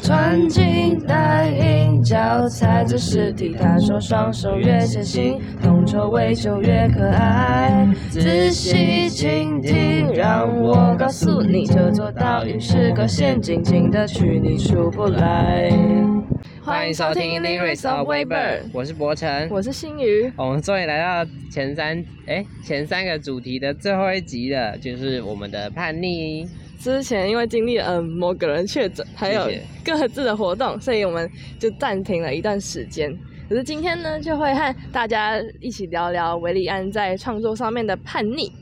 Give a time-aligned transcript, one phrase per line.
[0.00, 3.54] 穿金戴银，脚踩着尸体。
[3.58, 7.86] 他说双手越纤细，铜臭味就越可爱。
[8.10, 15.70] 仔细倾听，让我告诉你，这座岛屿是个陷阱，进得去你出不来。
[16.62, 20.30] 欢迎收听 Lyrics of Weber，我是博成，我是新宇。
[20.36, 26.46] 我们终于来到前三哎前三个主题的最后一集了，就是我们的叛逆。
[26.78, 29.50] 之前因为经历了某个人确诊，还有
[29.84, 31.28] 各自的活动，所以我们
[31.58, 33.12] 就暂停了一段时间。
[33.48, 38.52] 可是今天呢，就会和大家一起聊聊维里安在创作上面的叛逆。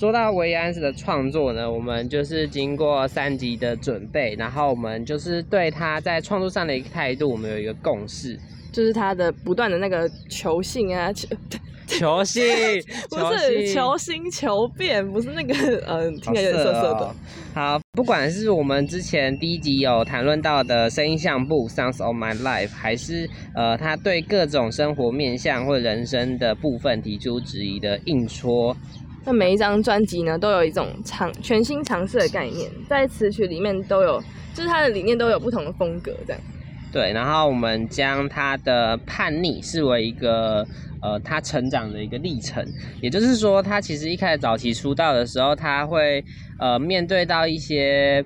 [0.00, 8.36] 说到维安斯的创作呢，我们就是经过三集的准备，然后我们就是对他在创作上的一个态度，我们有一个共识，
[8.72, 11.28] 就是他的不断的那个求性啊，求
[11.86, 12.42] 求性，
[13.10, 15.54] 不是求新求变，不是那个
[15.86, 17.14] 嗯， 听起来有点涩涩的。
[17.54, 28.74] 好，不管是我们之前第一集有谈论到的声音相簿 Sounds of My Life，还是呃他对各种生活面向或人生的部分提出质疑的硬戳。
[29.24, 34.18] 那每一张专辑呢，都有一种尝全新尝试的概念，在词曲里面都有，
[34.54, 36.40] 就是它的理念都有不同的风格，这样。
[36.92, 40.64] 对，然后我们将他的叛逆视为一个
[41.00, 42.62] 呃他成长的一个历程，
[43.00, 46.22] 也就是说，他其实一开始早期出道的时候，他会
[46.58, 48.24] 呃面对到一些。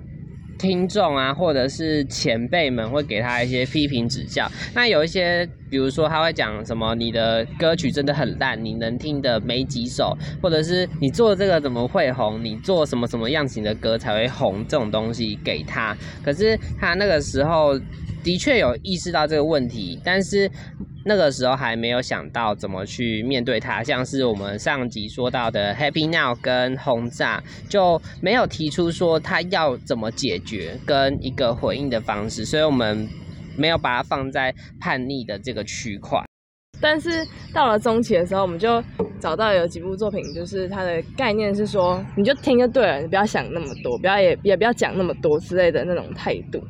[0.58, 4.50] 听众啊，或者是前辈们会给他一些批评指教。
[4.74, 12.42] 那有一些，比如说他会讲什么，你的歌曲真的很烂，你能听的没几首，或者是你做这个怎么会红？
[12.42, 14.64] 你做什么什么样型的歌才会红？
[14.66, 17.78] 这种东西给他，可是他那个时候
[18.26, 20.50] 的确有意识到这个问题，但是。
[21.08, 33.08] 那个时候还没有想到怎么去面对它，像是我们上集说到的 Happy Now 跟轰炸，就没有提出说他要怎么解决跟一个回应的方式，所以我们
[33.56, 36.20] 没有把它放在叛逆的这个区块。
[36.80, 38.82] 但是到了中期的时候，我们就
[39.20, 46.60] 找到有几部作品，就是它的概念是说，你就听就对了，你不要想那么多，不要也也不要讲那么多之类的那种态度。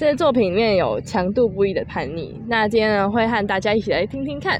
[0.00, 4.58] 这些作品里面有强度不一的叛逆，那今天呢会和大家一起来听听看。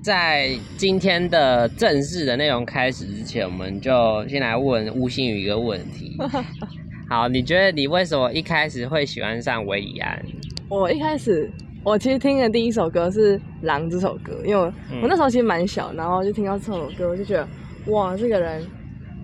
[0.00, 3.90] 在今天的正式的内容开始之前，我们就
[4.28, 6.16] 先来问吴星宇一个问题。
[7.10, 10.24] 好，你觉得你为什么一开始会喜欢上维里安？
[10.68, 11.50] 我一开始，
[11.82, 14.72] 我其实听的第一首歌是《狼》这首歌，因为
[15.02, 17.48] 我那时候其实蛮小，然后就听到这首歌，我就觉得
[17.86, 18.64] 哇，这个人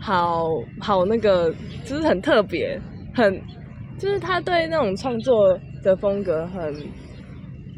[0.01, 0.49] 好
[0.81, 1.55] 好那个，
[1.85, 2.77] 就是很特别，
[3.15, 3.41] 很。
[3.99, 6.75] 就是他对那种创作的风格很，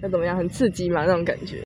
[0.01, 0.37] 那怎么样？
[0.37, 1.63] 很刺激嘛，那种感觉。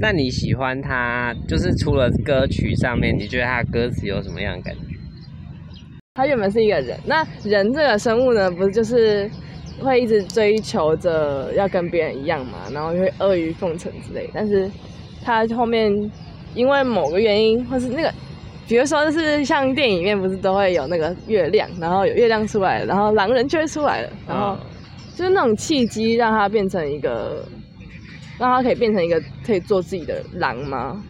[0.00, 4.80] 那你喜欢他，就是除了歌曲上面，你觉得他的歌词有什么样的感觉？
[6.14, 9.30] 他原本是一个人，那人这个生物呢，不是就是
[9.80, 14.28] 会一直追求着要跟别人一样嘛，然后就会阿谀奉承之类。
[14.34, 14.70] 但是
[15.24, 15.90] 他后面
[16.54, 18.12] 因为某个原因，或是那个。
[18.68, 24.58] 比如说，就是像电影里面不是都会有那个月亮，然后有月亮出来了，然后狼人就会出来了，然后
[25.16, 27.42] 就是那种契机让他变成一个，
[28.38, 31.02] 让他可以变成一个可以做自己的狼吗？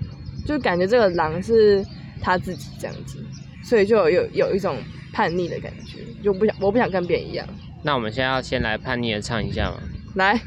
[0.47, 1.85] 就感觉这个狼是
[2.23, 3.19] 他自己这样子，
[3.65, 4.77] 所以就有有一种
[5.13, 7.45] 叛逆的感觉，就不想我不想跟别人一样。
[7.83, 9.79] 那我们现在要先来叛逆的唱一下吗？
[10.15, 10.41] 来，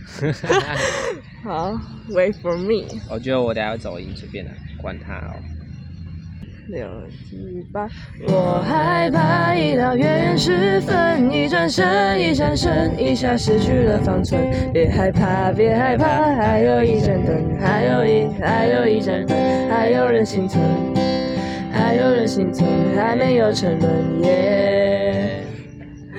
[1.43, 1.77] 好
[2.09, 2.87] ，Wait for me。
[3.09, 4.51] 我觉得我等下要走音，随便的，
[4.81, 5.35] 管他哦。
[6.67, 6.87] 六
[7.29, 7.87] 七八，
[8.27, 14.41] 我害怕一到月圆时分，一转身一闪身，一下失去了方寸。
[14.71, 19.37] 别害怕，别害怕，还有一盏灯，还有一还有一盏灯，
[19.69, 20.61] 还有人幸存，
[21.73, 24.23] 还有人幸存，还没有沉沦。
[24.23, 25.43] 耶。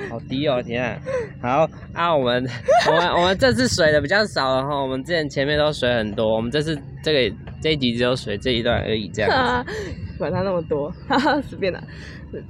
[0.09, 0.99] 好低哦，天啊！
[1.41, 2.47] 好啊，我们
[2.87, 9.65] 我们我们这次水的比较少然后，我们之前前面都水很多，我们这次这个这一集只有水这一段而已，这样。
[10.17, 11.81] 管他那么多，哈哈，随便的。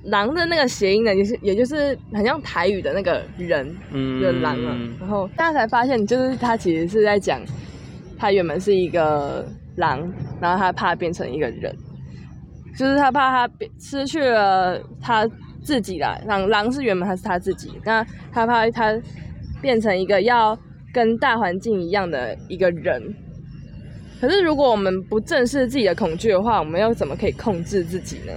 [0.03, 3.67] 狼的那个谐音呢，也是也就是很像台语的那个人
[4.21, 4.77] 的狼啊。
[4.99, 7.41] 然后大家才发现，就是他其实是在讲，
[8.17, 9.45] 他原本是一个
[9.75, 9.99] 狼，
[10.39, 11.75] 然后他怕变成一个人，
[12.77, 15.29] 就是他怕他失去了他
[15.61, 16.17] 自己啦。
[16.25, 18.97] 狼狼是原本他是他自己，那他怕他
[19.61, 20.57] 变成一个要
[20.93, 23.13] 跟大环境一样的一个人。
[24.23, 28.31] 可是，如果我们不正视自己的恐惧的话，我们又怎么可以控制自己呢？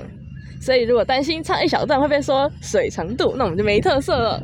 [0.61, 4.43] 所以，如果担心唱一小段会被说水程度，那我们就没特色了。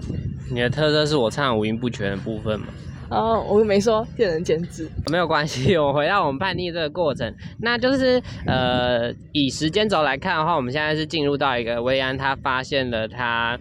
[0.52, 2.66] 你的特色是我唱五音不全的部分吗？
[3.10, 5.76] 哦，我没说，见仁见智，没有关系。
[5.76, 13.58] 我回到我们叛逆这个过程，那就是呃，以时间轴来看的话，我们现在是进入到一个薇安他发现了他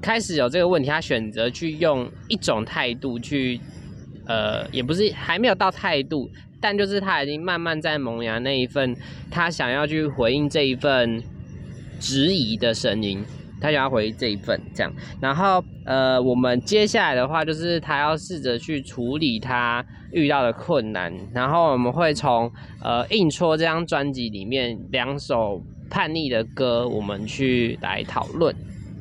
[0.00, 3.60] 开始有这个问题，他选择去用一种态度去，
[4.28, 6.30] 呃，也不是还没有到态度，
[6.60, 8.94] 但就是他已经慢慢在萌芽那一份，
[9.30, 11.20] 他想要去回应这一份
[11.98, 13.24] 质疑的声音，
[13.60, 14.92] 他想要回应这一份这样。
[15.20, 22.52] 然后，呃，我们接下来的话就是他要试着去处理他遇到的困难，然后我们会从
[22.82, 28.54] 呃《硬戳》这张专辑里面两首叛逆的歌，我们去来讨论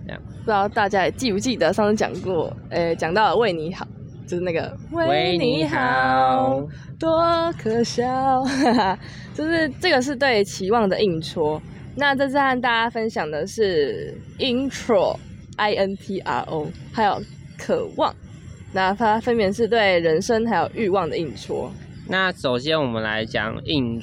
[0.05, 0.21] 这样。
[0.21, 3.85] 不知道大家记不记得上次讲过，诶，讲到为你好，
[4.27, 6.61] 就是那个为你好
[6.99, 8.99] 多可笑，哈 哈
[9.33, 11.61] 就是这个是对期望的硬戳。
[11.95, 17.19] 那这次和大家分享的是 intro，i n t r o，还有
[17.57, 18.13] 渴望，
[18.73, 21.71] 那它分别是对人生还有欲望的硬戳。
[22.07, 23.99] 那首先我们来讲 in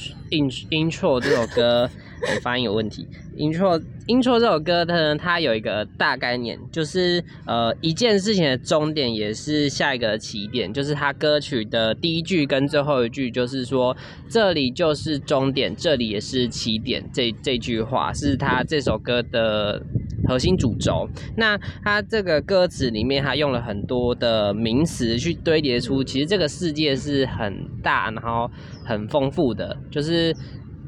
[0.70, 1.88] intro 这首歌。
[2.34, 3.06] 我发音有问题。
[3.36, 13.96] Intro Intro 这首歌呢，它有一个大概念，就是呃一件事情的终点也是下一个起点，就是它歌曲的第一句跟最后一句，就是说
[14.28, 17.04] 这里就是终点，这里也是起点。
[17.12, 19.82] 这这句话是它这首歌的
[20.28, 21.08] 核心主轴。
[21.36, 28.48] 那它这个歌词里面，它用了很多的名词去堆叠出，其实这个世界是很大，然后
[28.84, 30.32] 很丰富的，就是。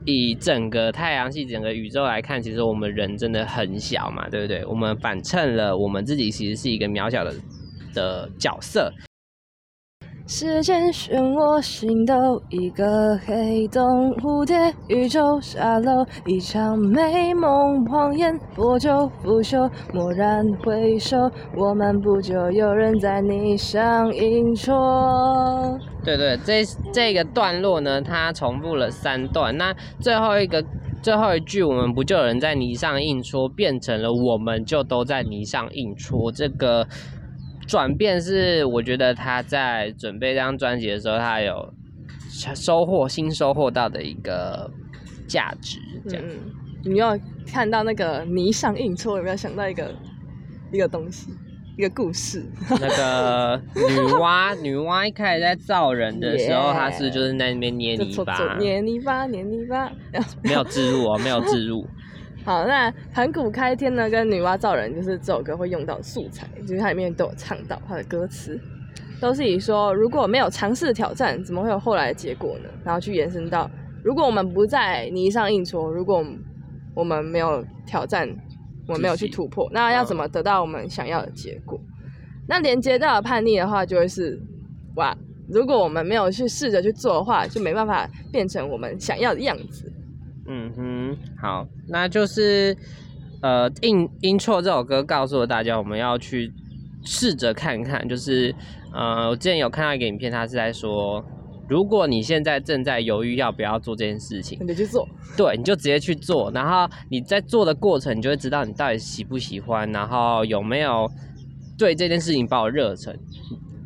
[0.07, 4.65] 以整个太阳系、整个宇宙来看，其实我们人真的很小嘛，对不对？
[4.65, 7.35] 我们反衬了我们自己，其实是一个渺小的
[7.93, 8.93] 的角色。
[10.29, 13.81] 时间漩涡，心斗一个黑洞，
[14.17, 25.79] 蝴蝶宇宙沙漏，一场美梦谎言，破旧腐朽，蓦然回首，我们不就有人在你上映戳？
[26.05, 30.65] 对对，这这个段落呢，它重复了三段，那最后一个
[31.01, 36.85] 最后一句，我们不就有人在泥上印戳，变成了我们就都在泥上印戳，这个。
[37.67, 41.73] 转变是，我觉得他在准备这张专辑的时候，他有
[42.55, 44.71] 收获新收获到的一个
[45.27, 45.79] 价值。
[46.09, 46.25] 这样，
[46.85, 49.93] 你要看到那个泥上印戳，有没有想到一个
[50.73, 51.31] 一个东西，
[51.77, 52.45] 一个故事？
[52.71, 53.83] 那个女
[54.13, 59.91] 娲，女娲一开始在造人的时候， 她是就是在那边捏泥巴，捏泥巴，捏泥巴，
[60.45, 61.85] 没有置入哦，没有置入。
[62.47, 68.57] 好，那盘古开天呢，跟女娲造人，就是这首歌会用到素材，就是它里面都有唱到它的歌词，
[69.21, 72.71] 都是以说如果没有尝试挑战，怎么会有后来的结果呢？
[72.85, 73.69] 然后去延伸到，
[74.05, 76.25] 如果我们不在泥上硬戳，如果
[76.95, 78.29] 我们没有挑战，
[78.87, 81.77] 我们没有去突破，那要怎么得到我们想要的结果？
[82.47, 84.41] 那连接到叛逆的话，就会是
[84.95, 85.13] 哇，
[85.49, 89.93] 如果我们没有去试着去做的话，就没办法变成我们想要的样子。
[90.49, 92.77] 嗯哼，好，那就是
[93.43, 96.53] 呃，《In Intro》这首歌告诉了大家，我们要去
[97.05, 98.55] 试着看看，就是
[98.93, 101.25] 呃，我之前有看到一个影片，他是在说，
[101.69, 105.07] 如果你现在正在犹豫要不要做这件事情，你去做，
[105.37, 111.11] 对，你就直接去做，然后你在做的过程，你就会知道你到底喜不喜欢，然后有没有
[111.77, 113.15] 对这件事情抱有热忱，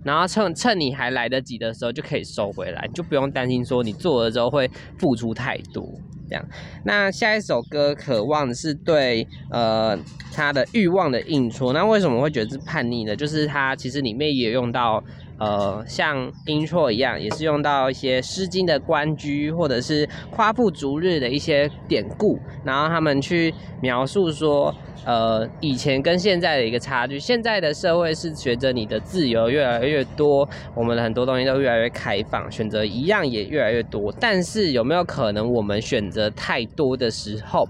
[0.05, 5.91] 然后趁趁你还来得及的时候就可以收回来，就不用担心说你做了之后会付出太多。
[6.31, 6.45] 这样，
[6.85, 9.99] 那下一首歌《渴望》是对呃
[10.33, 11.73] 他的欲望的映出。
[11.73, 13.17] 那为什么会觉得是叛逆呢？
[13.17, 15.03] 就是他其实里面也用到
[15.39, 24.73] 呃像音错一样，也是用到一些《诗经》的关雎，或者是夸父逐日的一些典故，然后他们去描述说。
[25.07, 34.13] 呃，以前跟现在的一个差距，现在的社会是随着你的自由越来越多，我们的很多东西都越来越开放，选择一样也越来越多。
[34.21, 37.69] 但是有没有可能，我们选择太多的时候，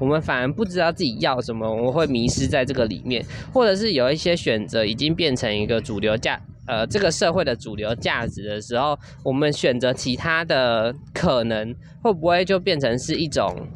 [0.00, 11.72] 我们反而不知道自己要什么，我们会迷失在这个里面，或者是有一些选择已经变成一个主流价，呃，这个社会的主流价值的时候，我们选择其他的可能，
[12.02, 13.66] 会不会就变成是一种？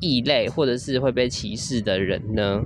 [0.00, 2.60] 异类或者是会被歧视的人呢？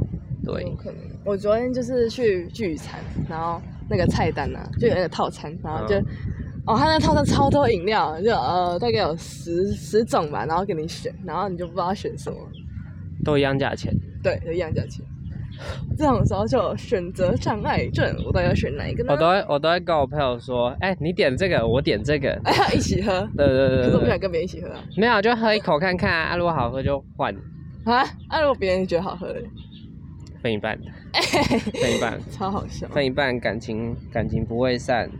[0.44, 0.96] 对，可能。
[1.24, 2.98] 我昨天就是去聚餐，
[3.28, 5.94] 然后那个菜单呢，就有那个套餐，然后就
[6.68, 12.36] 哦，他那套餐超多饮料，就呃大概有十十种吧，然后给你选，然后你就不知道选什么，
[13.24, 13.90] 都一样价钱。
[14.22, 15.02] 对，都一样价钱。
[15.96, 19.12] 这种时候就选择障碍症，我到底要选哪一个呢？
[19.14, 22.38] 我都会，我都会跟我朋友说，哎，你点这个，我点这个，
[22.74, 23.26] 一起喝。
[23.34, 23.84] 对对对。
[23.84, 24.84] 可是我不想跟别人一起喝啊。
[24.96, 27.34] 没有，就喝一口看看啊，如果好喝就换。
[27.84, 28.04] 啊？
[28.28, 29.34] 啊，如果别人觉得好喝，
[30.42, 30.78] 分一半。
[31.80, 32.20] 分一半。
[32.30, 32.86] 超好笑。
[32.88, 35.10] 分一半，感情感情不会散。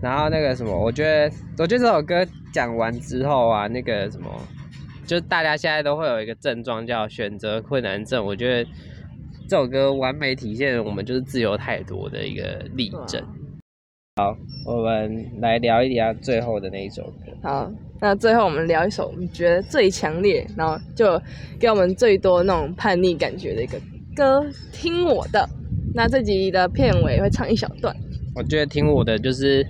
[0.00, 4.28] 然后那个什么，我觉得，我觉得这首歌讲完之后啊，那个什么，
[5.06, 8.70] 就大家现在都会有一个症状叫选择困难症，我觉得。
[9.50, 13.18] 这首歌完美体现我们就是自由太多的一个例证。
[14.16, 14.36] 好，
[14.66, 17.32] 我们来聊一聊最后的那一首歌。
[17.42, 21.18] 好，那最后我们聊一首我们觉得最强烈，然后就
[21.58, 23.80] 给我们最多那种叛逆感觉的一个
[24.14, 25.48] 歌，听我的。
[25.94, 27.96] 那这集的片尾会唱一小段。
[28.34, 29.66] 我觉得听我的就是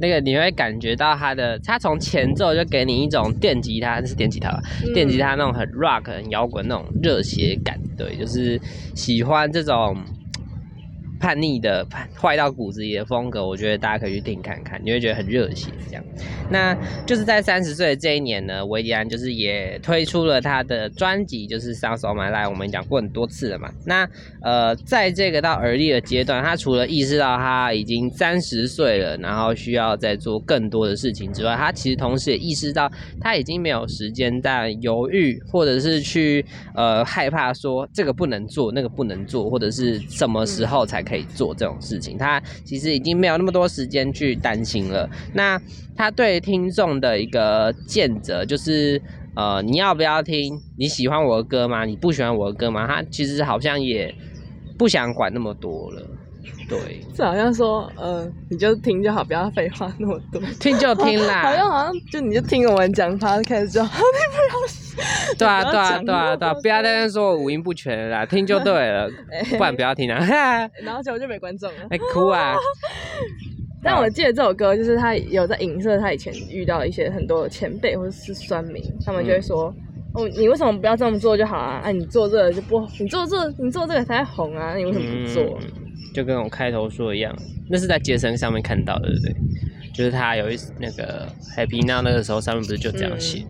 [0.00, 4.60] 那个你会感觉到他的，他从前奏就给你一种电吉他，是电吉他吧？
[4.94, 8.60] 电吉他那种很 rock、很摇滚那种热血感，对，就是
[8.94, 9.96] 喜欢这种。
[11.20, 15.70] 叛逆的、叛坏到骨子里的风格，我觉得大家可以去听看看，你会觉得很热血。
[15.86, 16.02] 这样，
[16.50, 16.74] 那
[17.06, 23.70] 就是在三十岁这一年呢，维迪安就是也推出了他的专辑，就是《Songs of My Life》，我们讲过很多次了嘛。
[23.84, 24.08] 那
[24.40, 36.42] 呃，在这个到而立的阶段，他除了意识到他已经三十岁了，然后需要再做更多的事情之外，他其实同时也意识到他已经没有时间在犹豫，或者是去
[36.74, 41.04] 呃害怕说这个不能做，那个不能做，或者是什么时候才。
[41.10, 45.10] 可以做这种事情，他其实已经没有那么多时间去担心了。
[45.34, 45.60] 那
[45.96, 49.02] 他对听众的一个见责就是，
[49.34, 50.56] 呃，你要不要听？
[50.78, 51.84] 你喜欢我的歌吗？
[51.84, 52.86] 你不喜欢我的歌吗？
[52.86, 54.14] 他其实好像也
[54.78, 56.06] 不想管那么多了。
[56.68, 61.42] 对， 这好像说，呃，你就听就好，不要废话那么多，听就听啦。
[61.48, 69.08] 好像好像就你就听我们讲，他开始就好， 你不要，对啊对啊对啊对啊，不要在那说我五音不全啦，听就对了，
[69.56, 70.18] 不然不要听啊。
[70.82, 72.54] 然后结果就没观众了，哎哭啊！
[73.82, 79.74] 但我记得这首歌就是他有在影射他以前遇到一些很多前辈或者是酸民，他们就会说，
[80.14, 81.80] 哦，你为什么不要这么做就好啊？
[81.82, 85.58] 哎，你做这个就不，你做这你做这个才红啊，你为什么不做？
[86.12, 87.34] 就跟我开头说一样，
[87.68, 89.34] 那是在街声上面看到的，对不对？
[89.92, 93.44] 就是他有一那个 Happy Now 那个时候上面不是就这样写，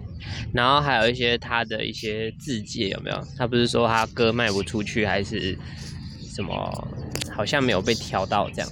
[0.52, 3.20] 然后还有一些他的一些字界有没有？
[3.36, 5.56] 他不是说他歌卖不出去还是
[6.34, 6.88] 什么？
[7.30, 8.68] 好像没有被挑到这样，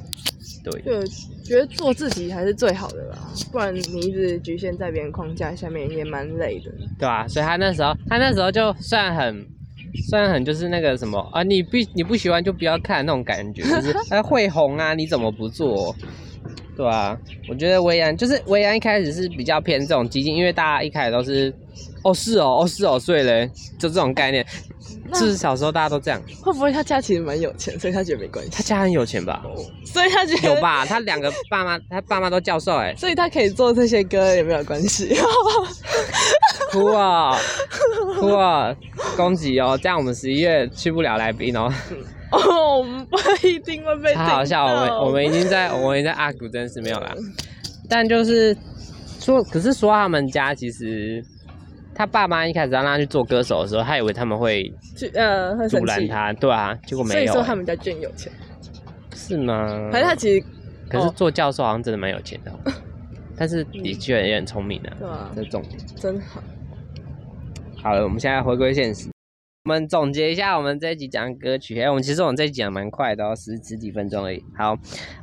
[0.65, 0.83] 对。
[0.83, 1.07] 就
[1.45, 3.19] 觉得做自己还是最好的啦，
[3.51, 6.71] 不然你一直局限在别人框架下面也蛮累的。
[6.99, 9.47] 对啊，所以他那时候他那时候就算很。
[10.09, 15.95] 虽然很就是那个什么啊，你不你不喜欢就不要看那种感觉， 就是哎会红啊，你怎么不做？
[16.77, 17.19] 对吧？
[17.49, 21.53] 我觉得维安就是维安一开始是比较偏这种激进，因为大家一开始都是
[22.05, 24.47] 哦是哦哦是哦，所以嘞就这种概念，
[25.13, 26.21] 就是小时候大家都这样。
[26.43, 28.51] 会不会他家其实蛮有钱，所以他觉得没关系？
[28.51, 29.43] 他家很有钱吧？
[29.85, 30.85] 所以他觉得有吧？
[30.85, 35.17] 他两个爸妈，他爸妈都教授哎，所以他可以做这些歌也没有关系。
[36.71, 37.35] 哭啊
[38.21, 38.75] 哭啊！
[39.17, 41.73] 攻击哦，这样我们十一月去不了来宾哦。
[42.31, 44.13] 哦，我们不一定会被。
[44.13, 47.15] 太好笑，我们我们已经在我们已经在阿古真是没有啦。
[47.89, 48.55] 但就是
[49.19, 51.25] 说，可是说他们家其实
[51.99, 57.21] 他爸妈一开始让他去做歌手的时候，他以为他们会去呃阻拦他，对啊，结果没有。
[57.21, 58.33] 所以说他们家真有钱。
[59.17, 59.67] 是吗？
[59.91, 60.47] 反正他其实
[60.89, 62.53] 可是做教授好像真的蛮有钱的，
[63.37, 66.41] 但是的确也很聪明的，对啊，这重点真好。
[67.83, 69.09] 好了，我们现在回归现实。
[69.65, 71.79] 我们总结一下，我们这一集讲歌曲。
[71.81, 74.43] 哎，我们其实我们这一集讲蛮快的，十十几分钟而已。
[74.57, 74.75] 好，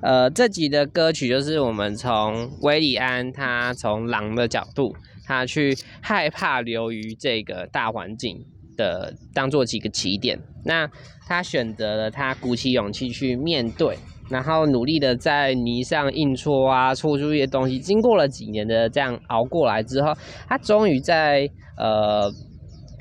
[0.02, 4.94] 呃，这集的歌曲就是我们从威里安他从狼的角度，
[5.26, 8.46] 他去害怕流于这个大环境
[8.78, 10.40] 的，当做几个起点。
[10.64, 10.90] 那
[11.28, 13.98] 他选择了他鼓起勇气去面对，
[14.30, 17.80] 然后努力的在泥上硬戳啊，戳出一些东西。
[17.80, 20.14] 经过了几年的这样熬过来之后，
[20.48, 22.32] 他终于在呃。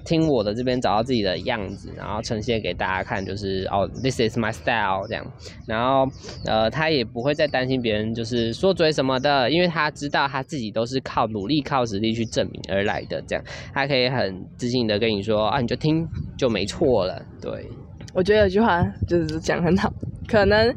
[0.05, 5.25] 听我的这边找到自己的样子，然后呈现给大家看，就是哦，this is my style 这样。
[5.67, 6.07] 然后
[6.45, 13.23] 呃，他也不会再担心别人就是说嘴什么的，因为他知道他自己都是靠努力、靠实力去证明而来的。
[13.27, 13.43] 这样，
[13.73, 16.07] 他可以很自信的跟你说啊，你就听
[16.37, 17.21] 就没错了。
[17.41, 17.67] 对，
[18.13, 19.91] 我觉得有句话就是讲很好，
[20.29, 20.75] 可能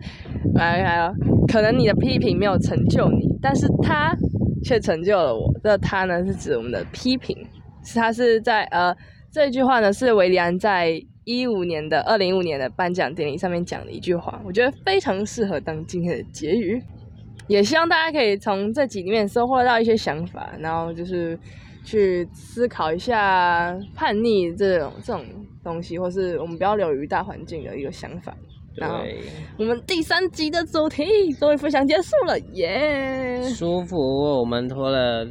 [0.55, 1.13] 来还有
[1.48, 4.15] 可能你的批评没有成就你，但是他
[4.63, 5.53] 却成就了我。
[5.62, 7.36] 这他呢是指我们的批评，
[7.84, 8.96] 是他是在呃。
[9.38, 16.82] 这句话呢，是维利安在一五年的二零一五年的颁奖典礼上面讲的一句话，我觉得非常适合当今天的结语。
[17.48, 21.38] 也希望大家可以从这集里面收获到一些想法，然后就是
[21.86, 25.24] 去思考一下叛逆这种这种
[25.63, 28.36] 东西，或是我们不要流于大环境的一个想法。
[28.75, 29.03] 然后
[29.60, 33.39] 我们第三集的主题终于分享结束了，耶！
[33.44, 33.96] 舒服，
[34.39, 35.27] 我们拖了。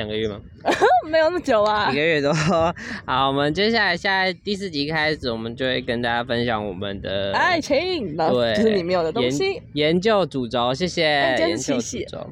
[0.00, 0.40] 两个月吗？
[1.10, 2.32] 没有那么久啊，一个月多。
[3.04, 9.60] 好，我们接下来下第四集开始，我们就会跟大家分享我们的爱情，对，就是你没有的东西。
[9.74, 11.02] 研究主轴，谢谢。
[11.38, 12.26] 研究主轴。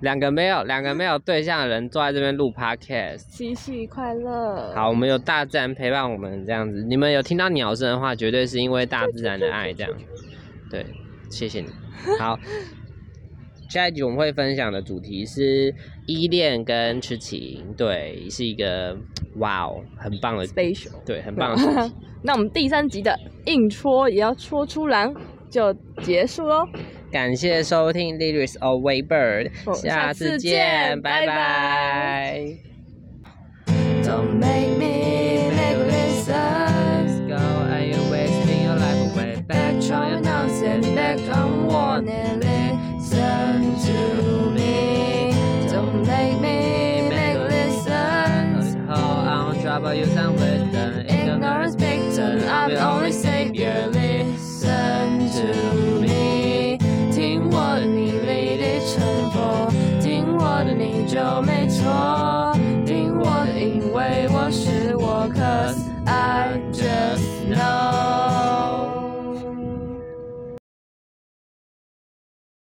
[0.00, 4.72] 两个没有两个没有对象的人坐在这边录 podcast，七夕快乐。
[4.74, 9.92] 好，我们有大自然陪伴我们这样子，你们有听到鸟声的话，绝对是因为大自然的爱这样。
[10.68, 10.84] 对，
[11.30, 11.68] 谢谢你。
[12.18, 12.36] 好，
[13.72, 15.74] 下一集我们会分享的主题是
[16.04, 18.94] 依恋跟痴情，对，是一个
[19.36, 21.90] 哇哦，很棒的 special，对，很棒的。
[22.22, 25.14] 那我们第三集的硬戳也要戳出狼
[25.48, 26.66] 就结束喽。
[27.10, 32.42] 感谢收听《Lyrics of Waybird》，下次见，拜拜。
[34.02, 36.34] Don't make me listen.
[36.34, 39.42] Let's go, are you wasting your life away?
[39.48, 42.51] Back, trying to send back on warning.